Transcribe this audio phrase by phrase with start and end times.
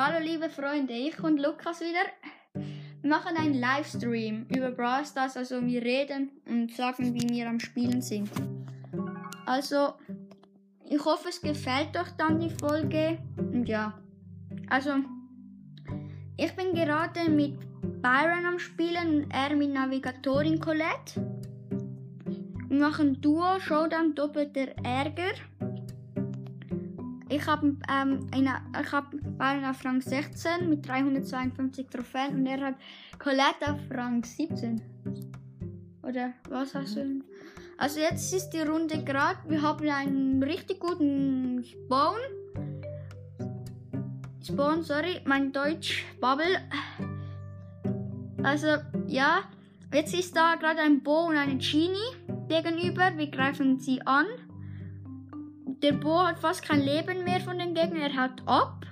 [0.00, 2.06] Hallo liebe Freunde, ich und Lukas wieder.
[3.02, 7.58] Wir machen einen Livestream über Brawl Stars, also wir reden und sagen, wie wir am
[7.58, 8.30] Spielen sind.
[9.44, 9.94] Also,
[10.88, 13.18] ich hoffe, es gefällt euch dann die Folge.
[13.38, 13.98] Und ja,
[14.70, 14.98] also,
[16.36, 17.58] ich bin gerade mit
[18.00, 21.26] Byron am Spielen und er mit Navigatorin Colette.
[22.68, 25.34] Wir machen Duo, Showdown, doppelter Ärger.
[27.30, 28.30] Ich habe ähm,
[28.92, 32.74] hab Byron auf Rang 16 mit 352 Trophäen und er hat
[33.18, 34.82] Colette auf Rang 17.
[36.02, 37.22] Oder was hast du?
[37.76, 39.38] Also jetzt ist die Runde gerade.
[39.46, 42.18] Wir haben einen richtig guten Spawn.
[44.44, 46.60] Spawn, sorry, mein Deutsch Bubble.
[48.42, 48.66] Also
[49.06, 49.42] ja,
[49.94, 52.16] jetzt ist da gerade ein Bo und eine Genie
[52.48, 53.16] gegenüber.
[53.16, 54.26] Wir greifen sie an.
[55.82, 58.10] Der Bo hat fast kein Leben mehr von den Gegnern.
[58.10, 58.87] Er hat ab.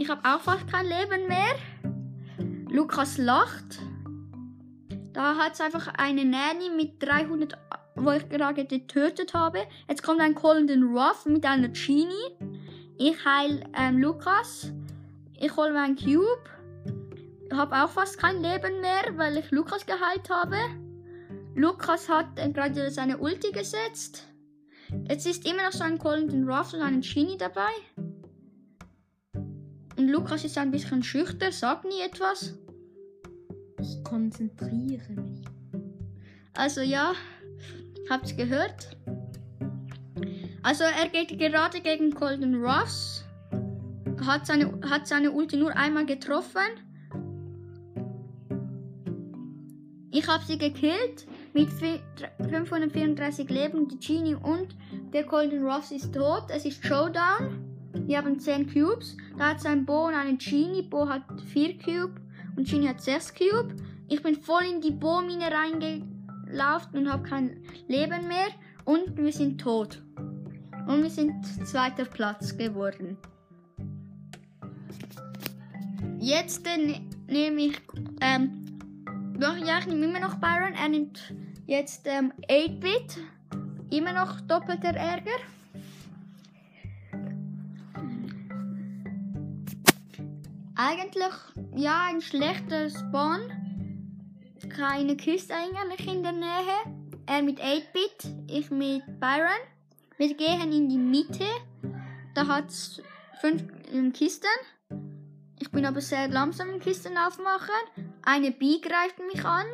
[0.00, 1.56] Ich habe auch fast kein Leben mehr.
[2.70, 3.80] Lukas lacht.
[5.12, 7.58] Da hat es einfach eine Nanny mit 300,
[7.96, 9.58] wo ich gerade getötet habe.
[9.90, 12.08] Jetzt kommt ein Golden Ruff mit einer Genie.
[12.96, 14.72] Ich heil ähm, Lukas.
[15.38, 16.48] Ich hole meinen Cube.
[17.52, 20.56] Habe auch fast kein Leben mehr, weil ich Lukas geheilt habe.
[21.54, 24.26] Lukas hat äh, gerade seine Ulti gesetzt.
[25.10, 27.68] Jetzt ist immer noch so ein Golden Ruff und ein Genie dabei.
[30.00, 32.54] Und Lukas ist ein bisschen schüchtern, sagt nie etwas.
[33.78, 35.44] Ich konzentriere mich.
[36.54, 37.12] Also ja,
[38.08, 38.96] habt's gehört.
[40.62, 43.26] Also er geht gerade gegen Golden Ruffs.
[44.24, 46.62] Hat seine, hat seine Ulti nur einmal getroffen.
[50.12, 53.86] Ich habe sie gekillt mit 534 Leben.
[53.86, 54.74] Die Genie und
[55.12, 56.44] der Golden Ruffs ist tot.
[56.48, 57.69] Es ist Showdown.
[57.92, 59.16] Wir haben 10 Cubes.
[59.38, 60.82] Da hat sein Bo und eine Genie.
[60.82, 62.20] Bo hat 4 Cube
[62.56, 63.76] und Genie hat 6 Cube.
[64.08, 68.48] Ich bin voll in die Bo-Mine reingelaufen und habe kein Leben mehr.
[68.84, 70.02] Und wir sind tot.
[70.86, 73.16] Und wir sind zweiter Platz geworden.
[76.18, 77.80] Jetzt äh, nehme ich,
[78.20, 78.66] ähm,
[79.40, 80.74] ja, ich nehme immer noch Byron.
[80.74, 81.34] Er nimmt
[81.66, 83.18] jetzt ähm, 8-Bit.
[83.90, 85.38] Immer noch doppelter Ärger.
[90.82, 91.34] Eigentlich,
[91.76, 93.42] ja, ein schlechter Spawn.
[94.74, 96.96] Keine Küste eigentlich in der Nähe.
[97.26, 99.60] Er mit 8-Bit, ich mit Byron.
[100.16, 101.44] Wir gehen in die Mitte.
[102.34, 103.02] Da hat es
[103.42, 103.62] fünf
[104.14, 104.46] Kisten.
[105.58, 108.08] Ich bin aber sehr langsam im Kisten aufmachen.
[108.22, 109.66] Eine Bee greift mich an.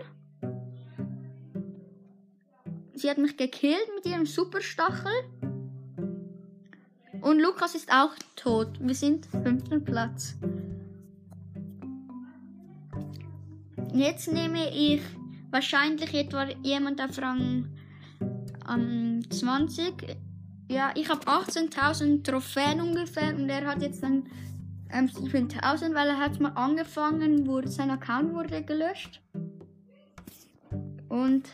[2.94, 5.12] Sie hat mich gekillt mit ihrem Superstachel.
[7.21, 8.71] Und Lukas ist auch tot.
[8.81, 10.34] Wir sind fünften Platz.
[13.97, 15.01] Jetzt nehme ich
[15.51, 17.67] wahrscheinlich etwa jemand auf Rang
[18.69, 20.19] ähm, 20.
[20.69, 24.27] Ja, ich habe 18.000 Trophäen ungefähr und er hat jetzt dann
[24.93, 29.23] ähm, 7.000, weil er hat mal angefangen, wurde sein Account wurde gelöscht.
[31.09, 31.45] Und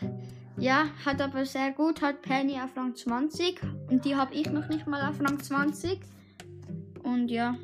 [0.57, 4.67] ja, hat aber sehr gut, hat Penny auf Rang 20 und die habe ich noch
[4.67, 5.97] nicht mal auf Rang 20.
[7.03, 7.55] Und ja.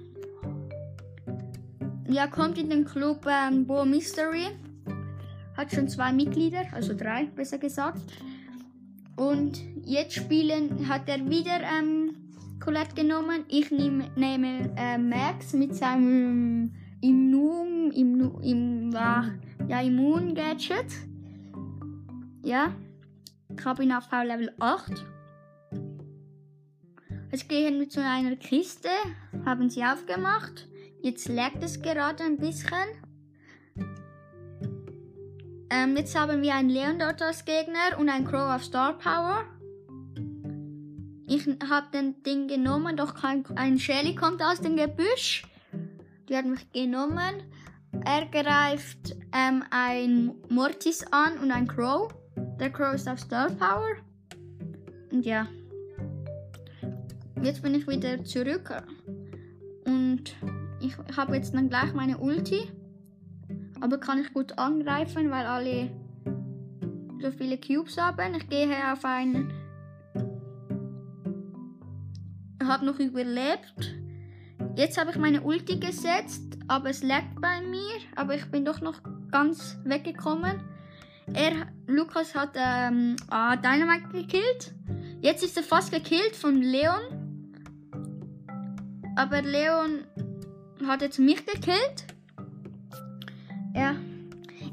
[2.07, 4.47] Ja, kommt in den Club ähm, Bo Mystery.
[5.59, 7.99] Hat schon zwei Mitglieder, also drei, besser gesagt.
[9.17, 12.15] Und jetzt spielen, hat er wieder ähm,
[12.63, 13.43] Colette genommen.
[13.49, 16.71] Ich nehm, nehme äh, Max mit seinem
[17.01, 18.91] Immun, Immun, Immun,
[19.67, 20.93] ja, Immun-Gadget.
[22.45, 22.73] Ja,
[23.49, 24.93] ich habe ihn auf V-Level 8.
[27.33, 28.87] Jetzt gehen wir zu einer Kiste,
[29.43, 30.69] haben sie aufgemacht.
[31.01, 33.08] Jetzt laggt es gerade ein bisschen.
[35.71, 39.45] Ähm, jetzt haben wir einen Leon dort als Gegner und einen Crow auf Star Power.
[41.27, 45.43] Ich habe den Ding genommen, doch kein, ein Shelly kommt aus dem Gebüsch.
[46.27, 47.43] Die hat mich genommen.
[48.03, 52.11] Er greift ähm, ein Mortis an und ein Crow.
[52.59, 53.95] Der Crow ist auf Star Power.
[55.11, 55.47] Und ja.
[57.43, 58.71] Jetzt bin ich wieder zurück.
[59.85, 60.35] Und
[60.81, 62.71] ich habe jetzt dann gleich meine Ulti.
[63.81, 65.89] Aber kann ich gut angreifen, weil alle
[67.21, 68.35] so viele Cubes haben.
[68.35, 69.51] Ich gehe auf einen.
[72.63, 73.95] Habe noch überlebt.
[74.75, 77.99] Jetzt habe ich meine Ulti gesetzt, aber es lag bei mir.
[78.15, 80.61] Aber ich bin doch noch ganz weggekommen.
[81.33, 84.73] Er, Lukas hat ähm, ah, Dynamite gekillt.
[85.21, 87.53] Jetzt ist er fast gekillt von Leon.
[89.15, 90.05] Aber Leon
[90.87, 92.08] hat jetzt mich gekillt.
[93.73, 93.95] Ja.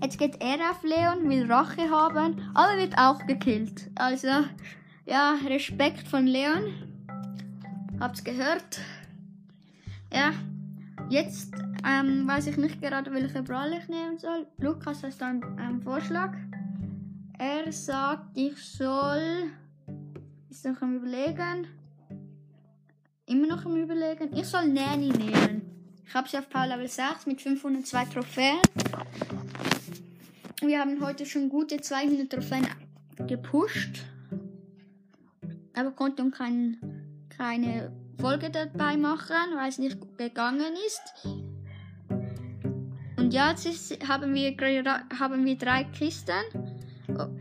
[0.03, 3.91] Jetzt geht er auf Leon, will Rache haben, aber wird auch gekillt.
[3.95, 4.29] Also,
[5.07, 6.75] ja, Respekt von Leon.
[8.01, 8.81] Habt's gehört.
[10.13, 10.33] Ja,
[11.09, 11.55] jetzt
[11.85, 14.47] ähm, weiß ich nicht gerade, welche Brawler ich nehmen soll.
[14.59, 16.35] Lukas hat dann einen Vorschlag.
[17.39, 19.51] Er sagt, ich soll.
[20.51, 21.67] Ist noch am Überlegen.
[23.27, 24.35] Immer noch am Überlegen.
[24.35, 25.66] Ich soll Nanny nehmen.
[26.09, 28.61] Ich habe sie auf Power Level 6 mit 502 Trophäen.
[30.61, 32.67] Wir haben heute schon gute 200 Trophäen
[33.27, 34.05] gepusht.
[35.75, 36.79] Aber konnten kein,
[37.29, 41.29] keine Folge dabei machen, weil es nicht gegangen ist.
[43.17, 44.55] Und ja, jetzt ist, haben, wir,
[45.19, 46.33] haben wir drei Kisten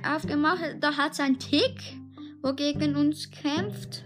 [0.03, 0.77] aufgemacht.
[0.79, 1.97] Da hat es einen Tick,
[2.41, 4.03] wo gegen uns kämpft.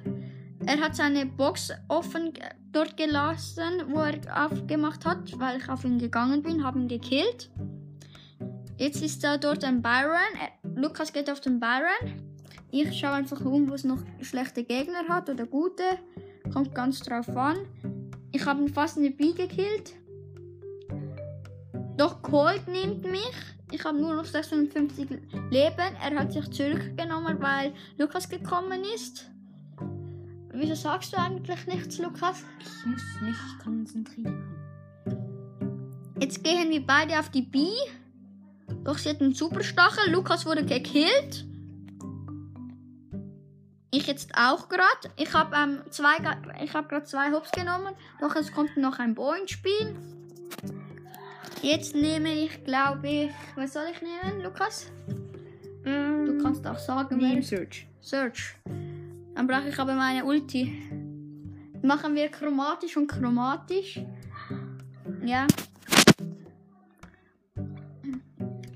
[0.65, 2.33] Er hat seine Box offen
[2.71, 7.49] dort gelassen, wo er aufgemacht hat, weil ich auf ihn gegangen bin, habe ihn gekillt.
[8.77, 10.15] Jetzt ist da dort ein Byron.
[10.39, 12.29] Er, Lukas geht auf den Byron.
[12.71, 15.83] Ich schaue einfach um, wo es noch schlechte Gegner hat oder gute.
[16.53, 17.57] Kommt ganz drauf an.
[18.31, 19.95] Ich habe ihn fast in der B gekillt.
[21.97, 23.35] Doch Colt nimmt mich.
[23.71, 25.09] Ich habe nur noch 56
[25.49, 25.95] Leben.
[26.01, 29.29] Er hat sich zurückgenommen, weil Lukas gekommen ist.
[30.59, 32.43] Wieso sagst du eigentlich nichts, Lukas?
[32.59, 34.43] Ich muss mich konzentrieren.
[36.19, 37.69] Jetzt gehen wir beide auf die B.
[38.83, 40.11] Doch sie hat einen Superstachel.
[40.11, 41.45] Lukas wurde gekillt.
[43.91, 45.15] Ich jetzt auch gerade.
[45.15, 46.17] Ich habe ähm, zwei,
[46.61, 47.95] ich habe gerade zwei Hops genommen.
[48.19, 49.95] Doch es kommt noch ein Bo ins Spiel.
[51.61, 54.91] Jetzt nehme ich, glaube ich, was soll ich nehmen, Lukas?
[55.85, 57.87] Du kannst auch sagen, Name Search.
[58.01, 58.55] Search.
[59.39, 60.83] Dann brauche ich aber meine Ulti.
[61.81, 64.01] Machen wir chromatisch und chromatisch.
[65.23, 65.47] Ja.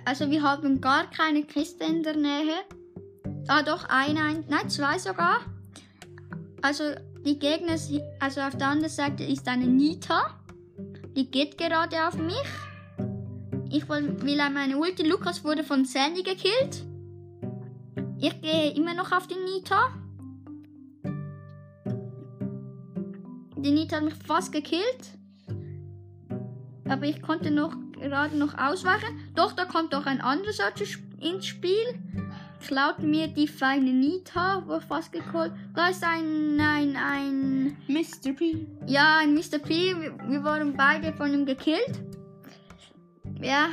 [0.06, 2.64] Also wir haben gar keine Kiste in der Nähe.
[3.50, 5.42] Ah doch, eine, ein, nein, zwei sogar.
[6.62, 6.96] Also
[7.26, 7.76] die Gegner,
[8.22, 10.40] also auf der anderen Seite ist eine Nita.
[11.14, 12.48] Die geht gerade auf mich.
[13.70, 15.04] Ich will, will an meine Ulti.
[15.04, 16.86] Lukas wurde von Sandy gekillt.
[18.18, 20.03] Ich gehe immer noch auf die Nita.
[23.64, 25.18] Die Nita hat mich fast gekillt.
[26.86, 29.18] Aber ich konnte noch gerade noch ausweichen.
[29.36, 30.86] Doch, da kommt doch ein anderes Archer
[31.22, 31.86] ins Spiel.
[32.68, 35.54] Klaut mir die feine Nita, wo fast geholt.
[35.76, 38.34] Da ist ein, ein, ein, Mr.
[38.34, 38.68] P.
[38.86, 39.60] ja, ein Mr.
[39.60, 39.96] P.
[39.96, 42.02] Wir, wir wurden beide von ihm gekillt.
[43.42, 43.70] Ja,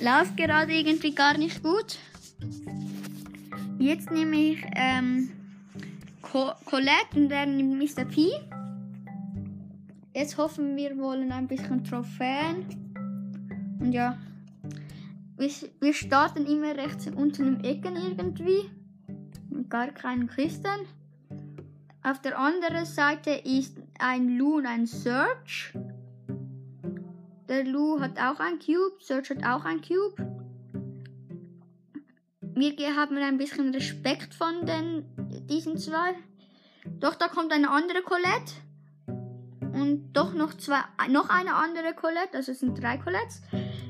[0.00, 1.98] läuft gerade irgendwie gar nicht gut.
[3.78, 5.30] Jetzt nehme ich ähm,
[6.22, 8.04] Co Colette und dann Mr.
[8.04, 8.30] P.
[10.14, 12.66] Jetzt hoffen wir wollen ein bisschen Trophäen.
[13.80, 14.18] Und ja,
[15.38, 15.50] wir,
[15.80, 18.70] wir starten immer rechts unten im Ecken irgendwie.
[19.48, 20.86] Mit gar keinen Kisten.
[22.02, 25.72] Auf der anderen Seite ist ein Lou und ein Search.
[27.48, 30.16] Der Lou hat auch ein Cube, Search hat auch ein Cube.
[32.54, 35.04] Wir haben ein bisschen Respekt von den,
[35.48, 36.14] diesen zwei.
[37.00, 38.52] Doch da kommt eine andere Colette.
[39.82, 40.78] Und doch noch zwei,
[41.10, 42.34] noch eine andere Colette.
[42.36, 43.42] Also es sind drei Colettes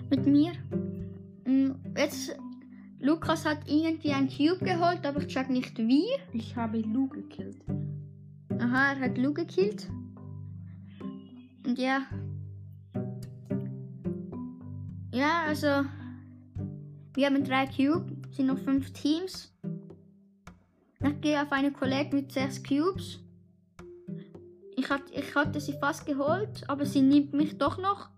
[0.09, 0.53] mit mir.
[1.45, 2.35] Mm, Jetzt,
[2.99, 6.07] Lukas hat irgendwie ein Cube geholt, aber ich check nicht wie.
[6.33, 7.59] Ich habe Lou gekillt.
[8.59, 9.91] Aha, er hat Lou gekillt.
[11.67, 12.07] Und ja.
[15.13, 15.87] Ja, also.
[17.13, 19.55] Wir haben drei Cubes, sind noch fünf Teams.
[21.05, 23.22] Ich gehe auf eine Collect mit sechs Cubes.
[24.83, 28.09] Ich, hat, ich hatte sie fast geholt, aber sie nimmt mich doch noch.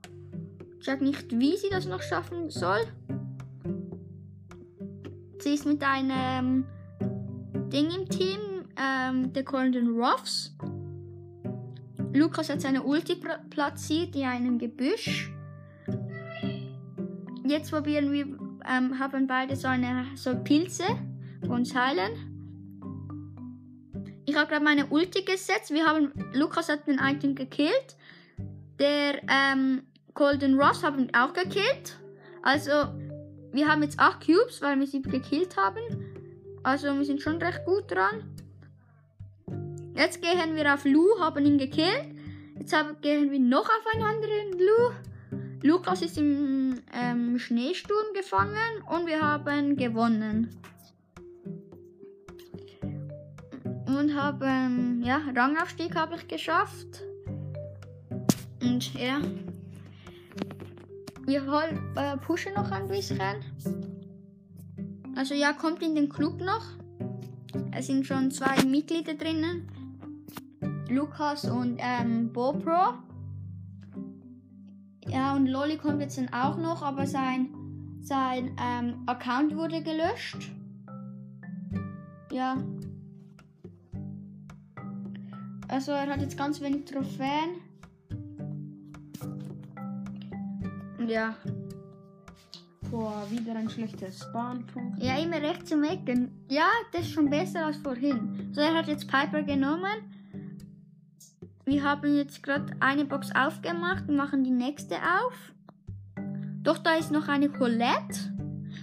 [0.78, 2.80] Ich sag nicht, wie sie das noch schaffen soll.
[5.40, 6.64] Sie ist mit einem
[7.70, 8.38] Ding im Team,
[8.78, 10.56] ähm, der Golden Ruffs.
[12.14, 15.30] Lukas hat seine Ulti pla- platziert in einem Gebüsch.
[17.46, 18.24] Jetzt probieren wir,
[18.66, 20.84] ähm, haben beide so eine so Pilze,
[21.42, 22.33] die uns heilen.
[24.26, 25.72] Ich habe gerade meine Ulti gesetzt.
[25.72, 27.96] Wir haben, Lukas hat den einen gekillt.
[28.78, 29.82] Der ähm,
[30.14, 31.98] Golden Ross haben wir auch gekillt.
[32.42, 32.70] Also,
[33.52, 35.80] wir haben jetzt 8 Cubes, weil wir sie gekillt haben.
[36.62, 38.34] Also, wir sind schon recht gut dran.
[39.94, 42.06] Jetzt gehen wir auf Lou, haben ihn gekillt.
[42.58, 44.90] Jetzt haben, gehen wir noch auf einen anderen Lou.
[45.62, 50.50] Lukas ist im ähm, Schneesturm gefangen und wir haben gewonnen.
[54.04, 57.02] Und haben, ja, Rangaufstieg habe ich geschafft.
[58.60, 59.18] Und ja.
[61.24, 63.18] Wir hol, äh, pushen noch ein bisschen.
[65.16, 66.66] Also ja, kommt in den Club noch.
[67.72, 69.66] Es sind schon zwei Mitglieder drinnen.
[70.90, 72.98] Lukas und ähm, BoPro.
[75.08, 77.48] Ja, und Lolly kommt jetzt dann auch noch, aber sein,
[78.02, 80.52] sein ähm, Account wurde gelöscht.
[82.30, 82.58] Ja.
[85.68, 87.60] Also er hat jetzt ganz wenig Trophäen.
[91.06, 91.34] Ja,
[92.94, 95.02] Boah, wieder ein schlechter Spawnpunkt.
[95.02, 96.30] ja, immer rechts zum Ecken.
[96.48, 98.50] Ja, das ist schon besser als vorhin.
[98.52, 100.12] So, er hat jetzt Piper genommen.
[101.64, 105.34] Wir haben jetzt gerade eine Box aufgemacht und machen die nächste auf.
[106.62, 108.32] Doch da ist noch eine Colette.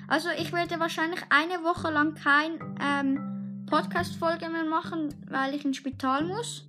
[0.09, 5.77] Also ich werde wahrscheinlich eine Woche lang kein ähm, Podcast-Folge mehr machen, weil ich ins
[5.77, 6.67] Spital muss.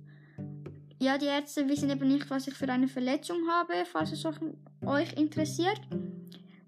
[0.99, 5.13] Ja, die Ärzte wissen eben nicht, was ich für eine Verletzung habe, falls es euch-
[5.17, 5.81] interessiert.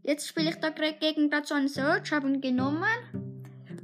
[0.04, 2.84] Jetzt spiele ich da gegen einen Search, habe ihn genommen.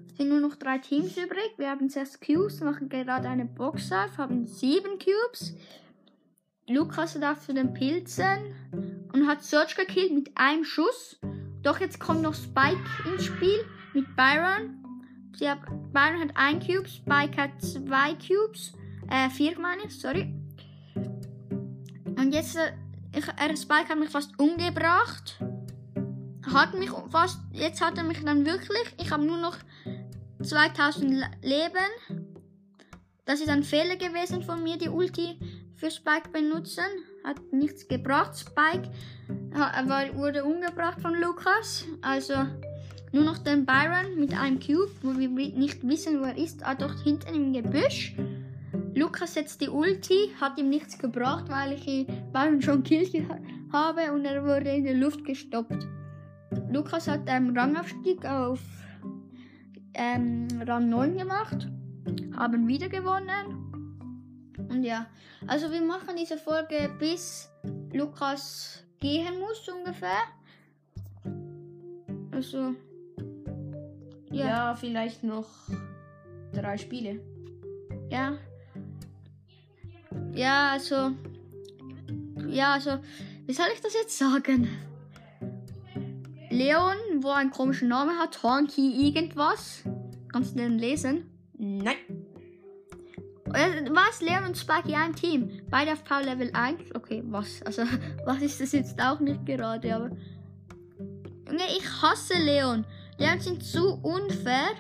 [0.08, 1.52] Es sind nur noch drei Teams übrig.
[1.58, 5.56] Wir haben sechs Cubes, machen gerade eine Box auf, haben sieben Cubes.
[6.68, 8.56] Lukas darf zu den Pilzen
[9.14, 11.20] und hat Search gekillt mit einem Schuss.
[11.64, 12.80] Doch jetzt kommt noch Spike
[13.12, 14.78] ins Spiel mit Byron.
[15.92, 18.74] Byron hat ein Cube, Spike hat zwei Cubes.
[19.12, 20.34] Äh, vier meine ich, sorry.
[22.16, 22.72] Und jetzt, äh,
[23.16, 25.40] ich, er, Spike hat mich fast umgebracht.
[26.54, 29.58] Hat mich fast, jetzt hat er mich dann wirklich, ich habe nur noch
[30.42, 32.24] 2000 Le- Leben.
[33.26, 35.38] Das ist ein Fehler gewesen von mir, die Ulti
[35.76, 36.84] für Spike benutzen.
[37.24, 38.38] Hat nichts gebracht.
[38.38, 38.90] Spike
[39.52, 41.86] war, wurde umgebracht von Lukas.
[42.02, 42.34] Also
[43.12, 46.64] nur noch den Byron mit einem Cube, wo wir wi- nicht wissen, wo er ist.
[46.66, 48.16] Ah, dort hinten im Gebüsch.
[48.96, 53.40] Lukas setzt die Ulti, hat ihm nichts gebracht, weil ich ihn schon killt ha-
[53.72, 55.88] habe und er wurde in der Luft gestoppt.
[56.70, 58.60] Lukas hat einen Rangaufstieg auf
[59.94, 61.70] ähm, Rang 9 gemacht,
[62.36, 63.58] haben wieder gewonnen.
[64.70, 65.06] Und ja,
[65.48, 67.50] also wir machen diese Folge bis
[67.94, 70.20] Lukas gehen muss ungefähr.
[72.32, 72.74] Also
[74.32, 74.48] Ja.
[74.48, 75.48] ja, vielleicht noch
[76.54, 77.20] drei Spiele.
[78.10, 78.34] ja.
[80.34, 81.12] Ja, also
[82.48, 83.00] ja, also
[83.46, 84.68] wie soll ich das jetzt sagen?
[86.50, 89.84] Leon, wo einen komischen Namen hat, Honky irgendwas.
[90.32, 91.30] Kannst du den lesen?
[91.58, 91.96] Nein.
[93.46, 94.22] Was?
[94.22, 95.62] Leon und Spike ein Team.
[95.70, 96.96] Beide auf Power Level 1.
[96.96, 97.62] Okay, was?
[97.64, 97.84] Also,
[98.26, 100.10] was ist das jetzt auch nicht gerade, aber.
[101.48, 102.86] Junge, ich hasse Leon.
[103.18, 104.72] Leon sind zu unfair.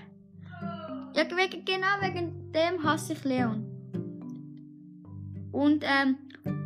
[1.13, 3.70] Ja, genau wegen dem hasse ich Leon.
[5.51, 6.17] Und, ähm,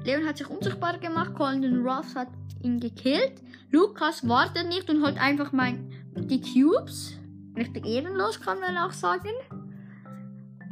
[0.03, 2.29] Leon hat sich unsichtbar gemacht, Colin Ross hat
[2.61, 3.41] ihn gekillt.
[3.71, 7.17] Lukas wartet nicht und holt einfach mein, die Cubes.
[7.57, 9.31] Richtig ehrenlos, kann man auch sagen.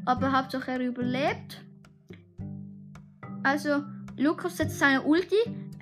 [0.05, 1.62] Aber Hauptsache er überlebt.
[3.41, 3.84] Also,
[4.17, 5.36] Lukas setzt seine Ulti.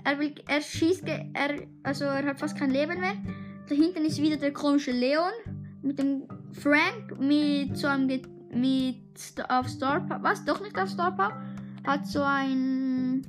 [0.04, 3.16] Er will, er schießt, er, also er hat fast kein Leben mehr.
[3.68, 5.32] Da hinten ist wieder der komische Leon
[5.82, 8.08] mit dem Frank mit so einem,
[8.54, 8.98] mit
[9.48, 10.44] auf Star Power, was?
[10.46, 11.40] Doch nicht auf Star Power.
[11.86, 13.26] Hat so ein,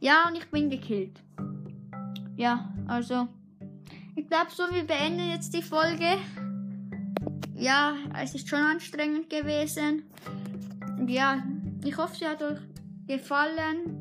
[0.00, 1.20] ja und ich bin gekillt.
[2.36, 3.28] Ja, also,
[4.16, 6.16] ich glaube so, wir beenden jetzt die Folge.
[7.54, 10.04] Ja, es ist schon anstrengend gewesen.
[11.06, 11.42] Ja,
[11.84, 12.58] ich hoffe, sie hat euch
[13.06, 13.99] gefallen.